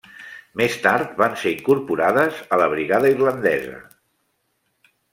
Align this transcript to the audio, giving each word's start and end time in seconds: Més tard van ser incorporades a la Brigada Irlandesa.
Més 0.61 0.77
tard 0.85 1.11
van 1.19 1.35
ser 1.43 1.53
incorporades 1.57 2.41
a 2.57 2.61
la 2.65 2.73
Brigada 2.75 3.15
Irlandesa. 3.15 3.81